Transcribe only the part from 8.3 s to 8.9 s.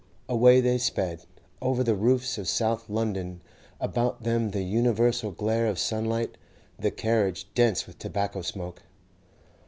smoke.